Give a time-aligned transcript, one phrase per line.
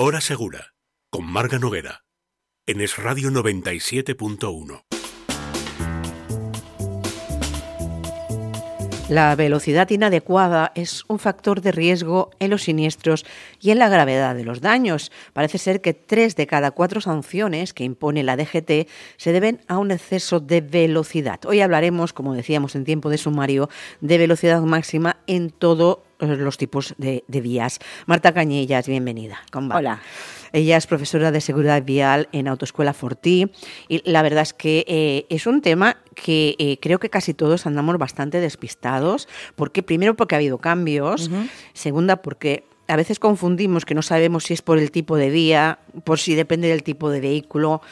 [0.00, 0.74] Hora Segura,
[1.10, 2.04] con Marga Noguera,
[2.68, 4.84] en Es Radio 97.1.
[9.08, 13.26] La velocidad inadecuada es un factor de riesgo en los siniestros
[13.60, 15.10] y en la gravedad de los daños.
[15.32, 19.78] Parece ser que tres de cada cuatro sanciones que impone la DGT se deben a
[19.78, 21.40] un exceso de velocidad.
[21.44, 23.68] Hoy hablaremos, como decíamos en tiempo de sumario,
[24.00, 27.78] de velocidad máxima en todo los tipos de, vías.
[28.06, 29.38] Marta Cañellas, bienvenida.
[29.52, 30.00] Hola.
[30.52, 33.50] Ella es profesora de seguridad vial en Autoescuela Fortí
[33.88, 37.66] y la verdad es que eh, es un tema que eh, creo que casi todos
[37.66, 41.30] andamos bastante despistados, porque primero porque ha habido cambios,
[41.74, 45.78] segunda porque a veces confundimos que no sabemos si es por el tipo de vía,
[46.04, 47.82] por si depende del tipo de vehículo.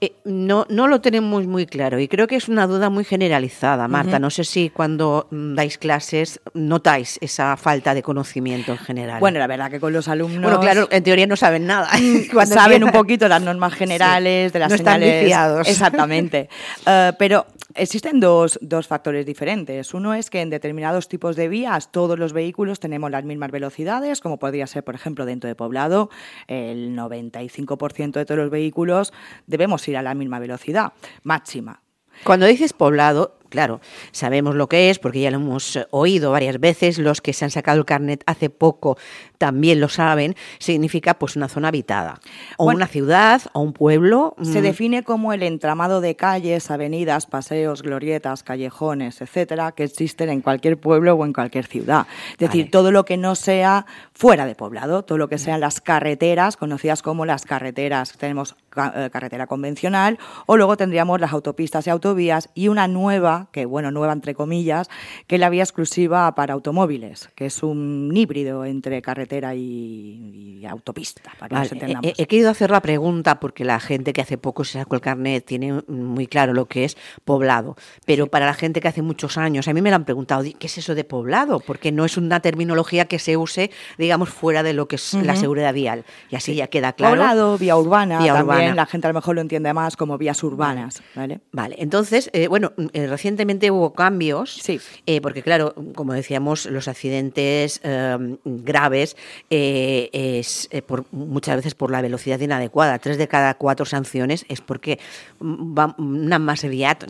[0.00, 3.86] Eh, no, no lo tenemos muy claro y creo que es una duda muy generalizada,
[3.86, 4.18] Marta.
[4.18, 9.20] No sé si cuando mm, dais clases notáis esa falta de conocimiento en general.
[9.20, 10.42] Bueno, la verdad que con los alumnos...
[10.42, 11.88] Bueno, claro, en teoría no saben nada.
[12.32, 15.30] cuando saben un poquito las normas generales, de las no señales...
[15.30, 16.48] Están Exactamente.
[16.86, 19.92] Eh, pero existen dos, dos factores diferentes.
[19.94, 24.20] Uno es que en determinados tipos de vías todos los vehículos tenemos las mismas velocidades,
[24.20, 26.10] como podría ser, por ejemplo, dentro de poblado,
[26.48, 29.12] el 95% de todos los vehículos
[29.46, 31.82] debemos ir a la misma velocidad máxima.
[32.24, 33.80] Cuando dices poblado, Claro,
[34.12, 37.44] sabemos lo que es porque ya lo hemos eh, oído varias veces, los que se
[37.44, 38.96] han sacado el carnet hace poco
[39.38, 42.20] también lo saben, significa pues una zona habitada,
[42.58, 44.34] o una ciudad, o un pueblo.
[44.42, 44.62] Se mm.
[44.62, 50.78] define como el entramado de calles, avenidas, paseos, glorietas, callejones, etcétera, que existen en cualquier
[50.78, 52.06] pueblo o en cualquier ciudad.
[52.32, 55.80] Es decir, todo lo que no sea fuera de poblado, todo lo que sean las
[55.80, 58.12] carreteras, conocidas como las carreteras.
[58.18, 63.64] Tenemos eh, carretera convencional, o luego tendríamos las autopistas y autovías, y una nueva que
[63.64, 64.88] bueno, nueva entre comillas,
[65.26, 71.32] que es la vía exclusiva para automóviles, que es un híbrido entre carretera y, autopista,
[71.38, 71.64] para
[72.02, 75.44] He, querido hacer la pregunta porque la gente que hace poco se sacó el carnet
[75.44, 79.68] tiene muy claro lo que es poblado, pero para la gente que hace muchos años,
[79.68, 81.60] a mí me lo han preguntado, ¿qué es eso de poblado?
[81.60, 85.36] Porque no es una terminología que se use, digamos, fuera de lo que es la
[85.36, 86.04] seguridad vial.
[86.30, 87.16] Y así ya queda claro.
[87.16, 91.02] Poblado, vía urbana, también la gente a lo mejor lo entiende más como vías urbanas.
[91.14, 91.76] Vale, vale.
[91.78, 94.80] entonces, eh, bueno, eh, recién recientemente hubo cambios, sí.
[95.06, 99.16] Eh, porque claro, como decíamos, los accidentes em, graves
[99.50, 102.98] eh, es eh, por, muchas veces por la velocidad inadecuada.
[102.98, 104.98] Tres de cada cuatro sanciones es porque
[105.40, 106.60] va una más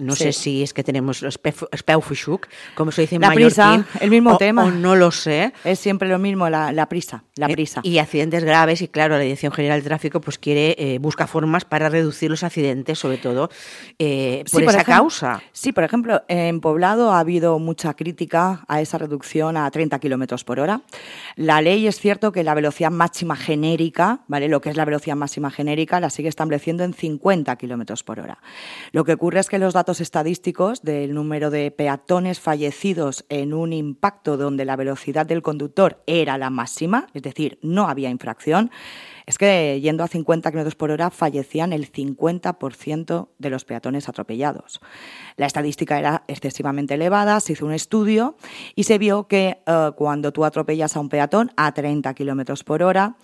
[0.01, 4.37] no sé si es que tenemos speufschuk, como se dice en la prisa, el mismo
[4.37, 4.65] tema.
[4.65, 5.53] O no lo sé.
[5.65, 7.81] Es siempre lo mismo, la, prisa, la prisa.
[7.83, 11.89] y accidentes graves y claro, la Dirección General de Tráfico pues quiere, busca formas para
[11.89, 13.49] reducir los accidentes, sobre todo
[14.53, 15.43] por esa causa.
[15.53, 20.45] Sí, por ejemplo, en Poblado ha habido mucha crítica a esa reducción a 30 kilómetros
[20.45, 20.83] por hora.
[21.37, 24.49] La ley es cierto que la velocidad máxima genérica, ¿vale?
[24.49, 28.39] Lo que es la velocidad máxima genérica, la sigue estableciendo en 50 kilómetros por hora.
[28.93, 33.73] Lo que ocurre es que los datos estadísticos del número de peatones fallecidos en un
[33.73, 38.71] impacto donde la velocidad del conductor era la máxima, es decir, no había infracción,
[39.31, 44.81] es que yendo a 50 km por hora fallecían el 50% de los peatones atropellados.
[45.37, 48.37] La estadística era excesivamente elevada, se hizo un estudio
[48.75, 52.83] y se vio que eh, cuando tú atropellas a un peatón a 30 km por
[52.83, 53.15] hora,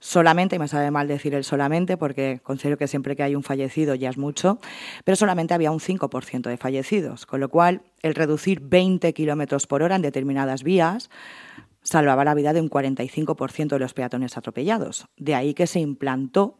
[0.00, 3.42] solamente, y me sabe mal decir el solamente porque considero que siempre que hay un
[3.42, 4.58] fallecido ya es mucho,
[5.04, 9.82] pero solamente había un 5% de fallecidos, con lo cual el reducir 20 kilómetros por
[9.82, 11.08] hora en determinadas vías
[11.84, 15.06] salvaba la vida de un 45% de los peatones atropellados.
[15.16, 16.58] De ahí que se implantó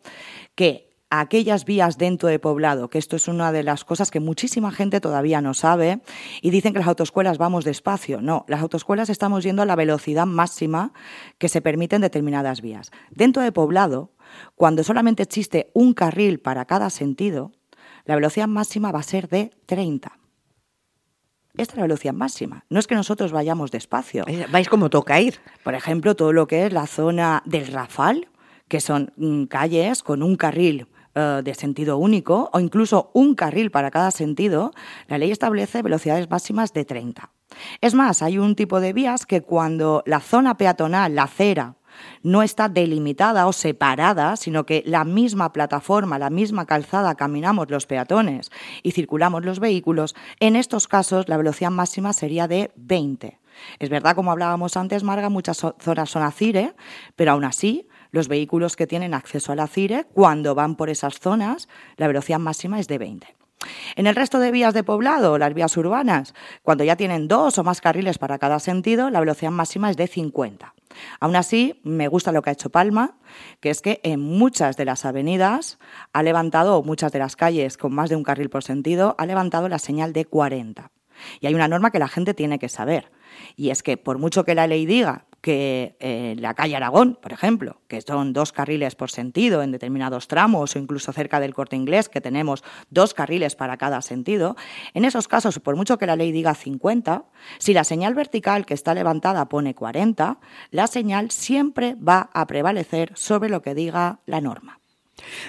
[0.54, 4.72] que aquellas vías dentro de poblado, que esto es una de las cosas que muchísima
[4.72, 6.00] gente todavía no sabe,
[6.42, 8.21] y dicen que las autoescuelas vamos despacio.
[8.21, 10.92] No, las autoescuelas estamos yendo a la velocidad máxima
[11.38, 12.91] que se permite en determinadas vías.
[13.10, 14.12] Dentro de poblado,
[14.56, 17.53] cuando solamente existe un carril para cada sentido,
[18.04, 20.23] la velocidad máxima va a ser de 30.
[21.56, 22.65] Esta es la velocidad máxima.
[22.68, 24.24] No es que nosotros vayamos despacio.
[24.27, 25.39] Eh, vais como toca ir.
[25.62, 28.27] Por ejemplo, todo lo que es la zona del Rafal,
[28.66, 33.71] que son mm, calles con un carril eh, de sentido único o incluso un carril
[33.71, 34.72] para cada sentido,
[35.06, 37.30] la ley establece velocidades máximas de 30.
[37.80, 41.77] Es más, hay un tipo de vías que cuando la zona peatonal, la acera,
[42.22, 47.86] no está delimitada o separada, sino que la misma plataforma, la misma calzada caminamos los
[47.86, 48.50] peatones
[48.82, 53.38] y circulamos los vehículos, en estos casos la velocidad máxima sería de 20.
[53.78, 56.74] Es verdad, como hablábamos antes, Marga, muchas zonas son ACIRE,
[57.16, 61.18] pero aún así los vehículos que tienen acceso a la CIRE, cuando van por esas
[61.18, 63.43] zonas, la velocidad máxima es de 20.
[63.96, 67.64] En el resto de vías de poblado, las vías urbanas, cuando ya tienen dos o
[67.64, 70.74] más carriles para cada sentido, la velocidad máxima es de 50.
[71.20, 73.16] Aún así, me gusta lo que ha hecho Palma,
[73.60, 75.78] que es que en muchas de las avenidas
[76.12, 79.26] ha levantado, o muchas de las calles con más de un carril por sentido, ha
[79.26, 80.91] levantado la señal de 40.
[81.41, 83.12] Y hay una norma que la gente tiene que saber.
[83.56, 87.34] Y es que por mucho que la ley diga que eh, la calle Aragón, por
[87.34, 91.76] ejemplo, que son dos carriles por sentido en determinados tramos o incluso cerca del corte
[91.76, 94.56] inglés, que tenemos dos carriles para cada sentido,
[94.94, 97.26] en esos casos, por mucho que la ley diga 50,
[97.58, 100.38] si la señal vertical que está levantada pone 40,
[100.70, 104.80] la señal siempre va a prevalecer sobre lo que diga la norma.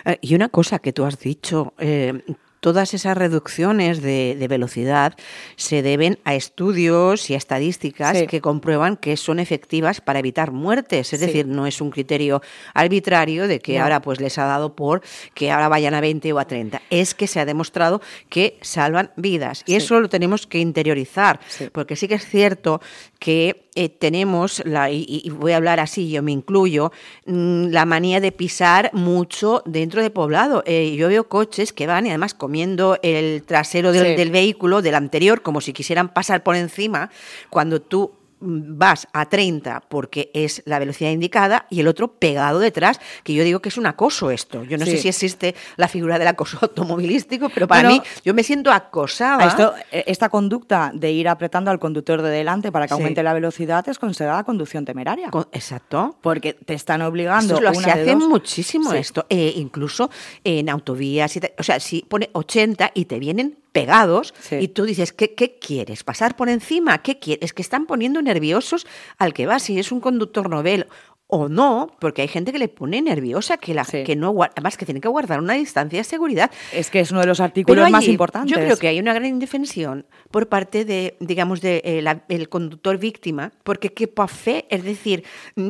[0.04, 2.22] Eh, y una cosa que tú has dicho, eh,
[2.66, 5.14] todas esas reducciones de, velocidad
[5.56, 11.14] se deben a estudios y a estadísticas que comprueban que son efectivas para evitar muertes.
[11.14, 12.42] Es decir, no es un criterio
[12.74, 15.04] arbitrario de que ahora pues les ha dado por
[15.36, 16.82] que ahora vayan a 20 o a 30.
[16.90, 19.62] Es que se ha demostrado que salvan vidas.
[19.68, 21.40] Y eso lo tenemos que interiorizar.
[21.72, 22.82] Porque sí que es cierto
[23.20, 26.92] que eh, tenemos, la, y, voy a hablar así, yo me incluyo,
[27.26, 30.64] mm, la manía de pisar mucho dentro de poblado.
[30.66, 34.96] Eh, yo veo coches que van y además comiendo el trasero del, del vehículo, del
[34.96, 37.12] anterior, como si quisieran pasar por encima,
[37.50, 43.00] cuando tú vas a 30 porque es la velocidad indicada y el otro pegado detrás,
[43.24, 44.64] que yo digo que es un acoso esto.
[44.64, 48.44] Yo no sé si existe la figura del acoso automovilístico, pero para mí yo me
[48.44, 49.76] siento acosada.
[49.92, 53.88] Eh, esta conducta de ir apretando al conductor de delante para que aumente la velocidad
[53.90, 55.30] es considerada conducción temeraria.
[55.52, 56.18] exacto.
[56.22, 57.60] Porque te están obligando.
[57.60, 60.10] Lo, se hace muchísimo esto, eh, incluso
[60.44, 61.40] en autovías.
[61.58, 66.06] o sea, si pone 80 y te vienen pegados y tú dices, ¿qué, ¿qué, quieres?
[66.06, 67.00] ¿Pasar por encima?
[67.00, 67.44] ¿Qué quieres?
[67.44, 68.88] Es que están poniendo nerviosos
[69.18, 70.88] al que va, si es un conductor novel
[71.28, 74.86] o no, porque hay gente que le pone nerviosa, que la que no además que
[74.86, 76.50] tiene que guardar una distancia de seguridad.
[76.72, 78.50] Es que es uno de los artículos más importantes.
[78.50, 83.52] Yo creo que hay una gran indefensión por parte de, digamos, de eh, conductor víctima,
[83.64, 85.26] porque qué fe, es decir,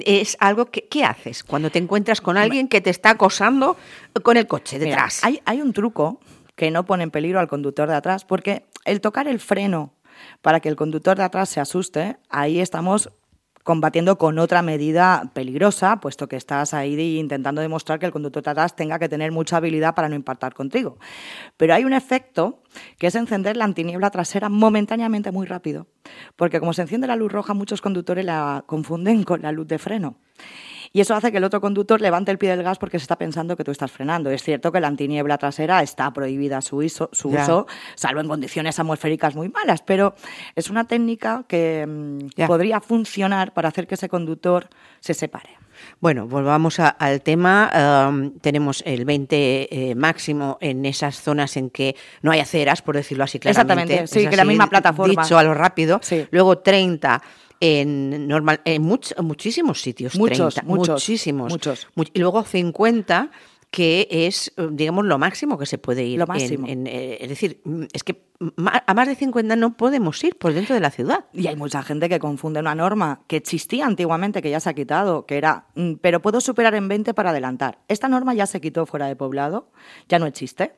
[0.06, 3.78] es algo que ¿qué haces cuando te encuentras con alguien que te está acosando
[4.22, 5.24] con el coche detrás?
[5.24, 6.19] hay, hay un truco
[6.56, 9.94] que no pone en peligro al conductor de atrás, porque el tocar el freno
[10.42, 13.10] para que el conductor de atrás se asuste, ahí estamos
[13.66, 18.52] combatiendo con otra medida peligrosa, puesto que estás ahí intentando demostrar que el conductor de
[18.52, 21.00] atrás tenga que tener mucha habilidad para no impactar contigo.
[21.57, 22.62] Pero hay un efecto
[23.00, 25.88] que es encender la antiniebla trasera momentáneamente muy rápido,
[26.36, 29.80] porque como se enciende la luz roja, muchos conductores la confunden con la luz de
[29.80, 30.19] freno.
[30.96, 33.18] Y eso hace que el otro conductor levante el pie del gas porque se está
[33.18, 34.30] pensando que tú estás frenando.
[34.30, 37.10] Es cierto que la antiniebla trasera está prohibida su, uso,
[37.96, 40.16] salvo en condiciones atmosféricas muy malas, pero
[40.56, 44.70] es una técnica que mm, podría funcionar para hacer que ese conductor
[45.02, 45.50] se separe.
[46.00, 48.32] Bueno, volvamos al tema.
[48.40, 53.26] tenemos el 20 eh, máximo en esas zonas en que no hay aceras, por decirlo
[53.26, 53.96] así claramente.
[53.96, 55.24] Exactamente, sí, que la misma plataforma.
[55.24, 56.00] Dicho a lo rápido.
[56.32, 57.22] Luego 30
[57.60, 60.16] en, normal, en muchísimos sitios.
[60.18, 61.52] Muchos, muchos muchísimos.
[61.52, 61.88] Muchos.
[62.13, 63.31] y luego 50
[63.72, 66.18] que es, digamos, lo máximo que se puede ir.
[66.18, 66.65] Lo máximo.
[66.68, 68.24] Eh, es decir, es que
[68.58, 71.25] a más de 50 no podemos ir por dentro de la ciudad.
[71.34, 74.74] Y hay mucha gente que confunde una norma que existía antiguamente, que ya se ha
[74.74, 77.80] quitado, que era, mm, pero puedo superar en 20 para adelantar.
[77.88, 79.70] Esta norma ya se quitó fuera de poblado,
[80.08, 80.74] ya no existe,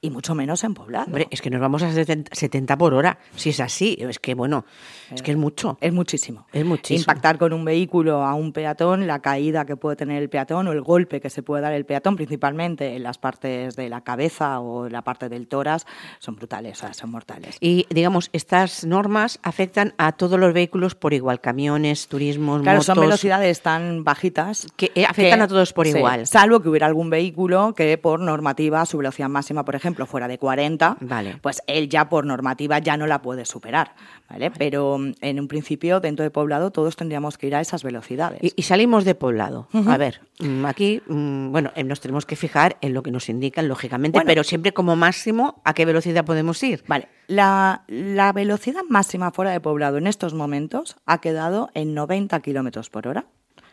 [0.00, 1.06] y mucho menos en poblado.
[1.06, 4.64] Hombre, es que nos vamos a 70 por hora, si es así, es que bueno,
[5.12, 5.78] es que es mucho.
[5.80, 6.46] Es muchísimo.
[6.52, 7.00] Es muchísimo.
[7.00, 10.72] Impactar con un vehículo a un peatón, la caída que puede tener el peatón o
[10.72, 14.60] el golpe que se puede dar el peatón, principalmente en las partes de la cabeza
[14.60, 15.86] o la parte del toras,
[16.18, 17.56] son brutales, o sea, son mortales.
[17.60, 22.86] Y digamos, estas normas afectan a todos los vehículos por igual, camiones, turismos, claro, motos.
[22.86, 26.26] son velocidades tan bajitas que afectan a todos por igual.
[26.26, 30.38] Salvo que hubiera algún vehículo que por normativa su velocidad máxima, por ejemplo, fuera de
[30.38, 31.38] 40, vale.
[31.40, 33.94] pues él ya por normativa ya no la puede superar,
[34.28, 34.50] ¿vale?
[34.50, 38.40] Pero mm, en un principio dentro de poblado todos tendríamos que ir a esas velocidades.
[38.42, 39.68] Y, salimos de poblado.
[39.86, 43.28] A ver, mm, aquí, mm, bueno, eh, nos tenemos que fijar en lo que nos
[43.28, 46.82] indican lógicamente, pero siempre como máximo a qué velocidad podemos ir.
[46.86, 52.90] Vale, la, velocidad máxima fuera de poblado en estos momentos ha quedado en 90 kilómetros
[52.90, 53.26] por hora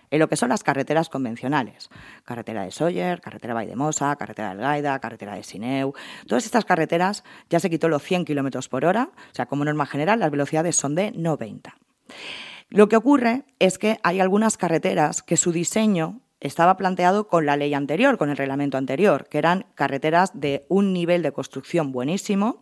[0.09, 1.89] en lo que son las carreteras convencionales.
[2.23, 5.93] Carretera de Sawyer, carretera Vaidemosa, carretera del Gaida, carretera de Sineu.
[6.27, 9.87] Todas estas carreteras ya se quitó los 100 kilómetros por hora, o sea, como norma
[9.87, 11.75] general, las velocidades son de 90.
[12.69, 17.57] Lo que ocurre es que hay algunas carreteras que su diseño estaba planteado con la
[17.57, 22.61] ley anterior, con el reglamento anterior, que eran carreteras de un nivel de construcción buenísimo,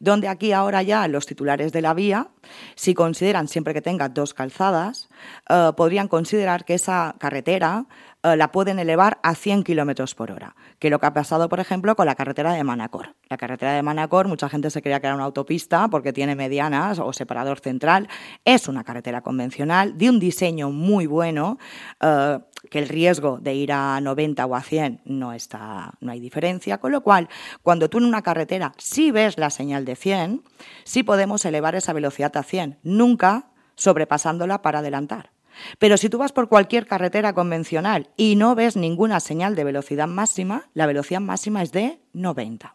[0.00, 2.28] donde aquí ahora ya los titulares de la vía,
[2.74, 5.07] si consideran siempre que tenga dos calzadas,
[5.48, 7.86] eh, podrían considerar que esa carretera
[8.24, 11.60] eh, la pueden elevar a 100 kilómetros por hora, que lo que ha pasado, por
[11.60, 13.14] ejemplo, con la carretera de Manacor.
[13.28, 16.98] La carretera de Manacor, mucha gente se creía que era una autopista porque tiene medianas
[16.98, 18.08] o separador central.
[18.44, 21.58] Es una carretera convencional de un diseño muy bueno,
[22.00, 26.18] eh, que el riesgo de ir a 90 o a 100 no, está, no hay
[26.18, 27.28] diferencia, con lo cual,
[27.62, 30.42] cuando tú en una carretera sí ves la señal de 100,
[30.82, 33.47] sí podemos elevar esa velocidad a 100, nunca
[33.78, 35.30] sobrepasándola para adelantar.
[35.78, 40.06] Pero si tú vas por cualquier carretera convencional y no ves ninguna señal de velocidad
[40.06, 42.74] máxima, la velocidad máxima es de 90.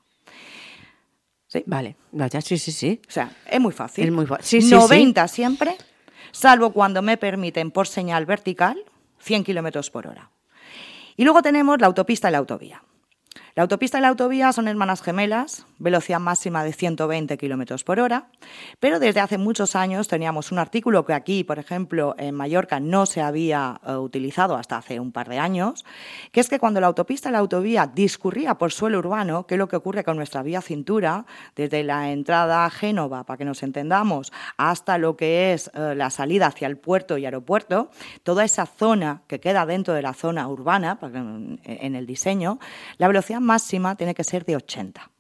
[1.47, 1.63] ¿Sí?
[1.67, 2.99] Vale, vaya, sí, sí, sí.
[3.07, 4.05] O sea, es muy fácil.
[4.05, 5.77] Es muy sí, 90 siempre,
[6.31, 8.83] salvo cuando me permiten por señal vertical
[9.19, 10.31] 100 kilómetros por hora.
[11.15, 12.83] Y luego tenemos la autopista y la autovía.
[13.55, 18.25] La autopista y la autovía son hermanas gemelas, velocidad máxima de 120 kilómetros por hora,
[18.79, 23.05] pero desde hace muchos años teníamos un artículo que aquí, por ejemplo, en Mallorca no
[23.05, 25.85] se había eh, utilizado hasta hace un par de años,
[26.31, 29.59] que es que cuando la autopista y la autovía discurría por suelo urbano, que es
[29.59, 33.61] lo que ocurre con nuestra vía cintura, desde la entrada a Génova, para que nos
[33.61, 37.91] entendamos, hasta lo que es eh, la salida hacia el puerto y aeropuerto,
[38.23, 42.57] toda esa zona que queda dentro de la zona urbana, en el diseño,
[42.97, 45.11] la velocidad máxima tiene que ser de 80.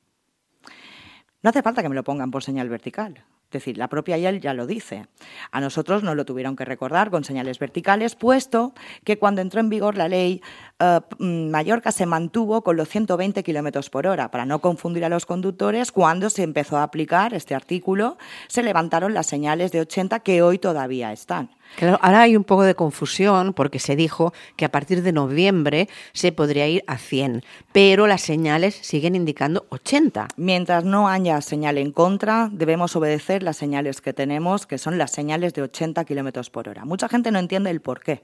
[1.41, 3.25] No hace falta que me lo pongan por señal vertical.
[3.53, 5.05] Es decir, la propia IEL ya lo dice.
[5.51, 9.69] A nosotros nos lo tuvieron que recordar con señales verticales, puesto que cuando entró en
[9.69, 10.41] vigor la ley,
[10.83, 14.29] eh, mm, Mallorca se mantuvo con los 120 kilómetros por hora.
[14.31, 19.13] Para no confundir a los conductores, cuando se empezó a aplicar este artículo, se levantaron
[19.13, 21.49] las señales de 80 que hoy todavía están.
[21.77, 25.89] Claro, ahora hay un poco de confusión porque se dijo que a partir de noviembre
[26.11, 30.27] se podría ir a 100, pero las señales siguen indicando 80.
[30.37, 35.11] Mientras no haya señal en contra, debemos obedecer las señales que tenemos, que son las
[35.11, 36.85] señales de 80 kilómetros por hora.
[36.85, 38.21] Mucha gente no entiende el por qué.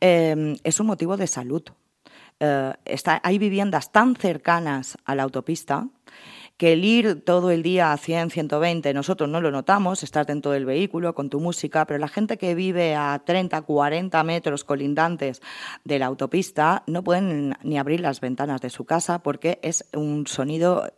[0.00, 1.62] Eh, es un motivo de salud.
[2.38, 5.88] Eh, está, hay viviendas tan cercanas a la autopista
[6.56, 10.52] que el ir todo el día a 100, 120, nosotros no lo notamos, estás dentro
[10.52, 15.42] del vehículo con tu música, pero la gente que vive a 30, 40 metros colindantes
[15.84, 20.26] de la autopista no pueden ni abrir las ventanas de su casa porque es un
[20.26, 20.90] sonido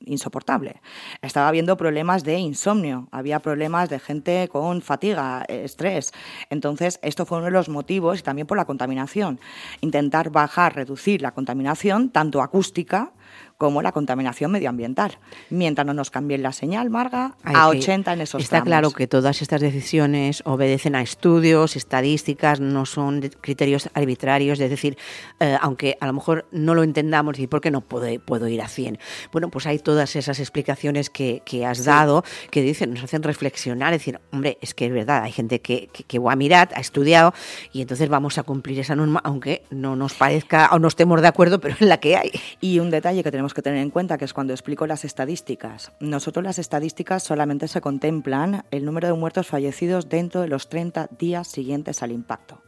[0.00, 0.80] insoportable.
[1.22, 6.12] Estaba habiendo problemas de insomnio, había problemas de gente con fatiga, estrés.
[6.50, 9.40] Entonces, esto fue uno de los motivos y también por la contaminación.
[9.80, 13.12] Intentar bajar, reducir la contaminación, tanto acústica,
[13.58, 15.18] como la contaminación medioambiental.
[15.50, 19.40] Mientras no nos cambien la señal, Marga, a 80 en esos Está claro que todas
[19.40, 24.98] estas decisiones obedecen a estudios, estadísticas, no son criterios arbitrarios, es decir,
[25.40, 28.60] eh, aunque a lo mejor no lo entendamos y por qué no puedo, puedo ir
[28.60, 28.98] a 100.
[29.32, 34.20] Bueno, pues hay todas esas explicaciones que, has dado que dicen, nos hacen reflexionar, decir,
[34.32, 37.32] hombre, es que es verdad, hay gente que, que, que ha mirado, ha estudiado
[37.72, 41.28] y entonces vamos a cumplir esa norma, aunque no nos parezca o no estemos de
[41.28, 42.30] acuerdo, pero en la que hay.
[42.60, 45.92] Y un detalle que tenemos que tener en cuenta, que es cuando explico las estadísticas.
[46.00, 51.08] Nosotros las estadísticas solamente se contemplan el número de muertos fallecidos dentro de los 30
[51.18, 52.62] días siguientes al impacto.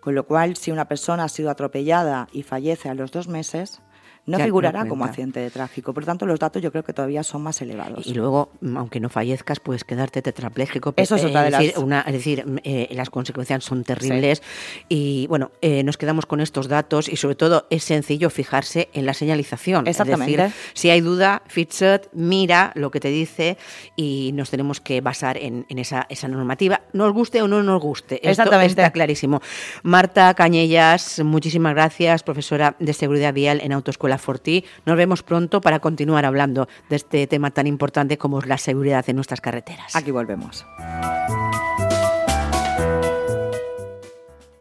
[0.00, 3.82] Con lo cual, si una persona ha sido atropellada y fallece a los dos meses,
[4.30, 5.92] no figurará como accidente de tráfico.
[5.92, 8.06] Por tanto, los datos yo creo que todavía son más elevados.
[8.06, 10.94] Y luego, mm, aunque no fallezcas, puedes quedarte tetrapléjico.
[10.96, 11.76] Eso es otra de las...
[11.76, 14.42] Una, es decir, mm, eh, las consecuencias son terribles.
[14.88, 19.06] Y bueno, eh, nos quedamos con estos datos y sobre todo es sencillo fijarse en
[19.06, 19.86] la señalización.
[19.86, 20.32] Exactamente.
[20.32, 23.56] Es decir, si hay duda, Fitset mira lo que te dice
[23.96, 28.16] y nos tenemos que basar en, esa, esa, normativa, nos guste o no nos guste.
[28.28, 28.66] Exactamente.
[28.66, 29.40] Esto está clarísimo.
[29.82, 34.64] Marta Cañellas, muchísimas gracias, profesora de Seguridad Vial en Autoescuela Forti.
[34.86, 39.04] Nos vemos pronto para continuar hablando de este tema tan importante como es la seguridad
[39.08, 39.96] en nuestras carreteras.
[39.96, 40.64] Aquí volvemos.